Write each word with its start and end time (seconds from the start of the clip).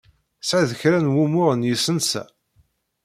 Tesɛid 0.39 0.71
kra 0.79 0.99
n 0.99 1.11
wumuɣ 1.15 1.49
n 1.55 1.67
yisensa? 1.67 2.23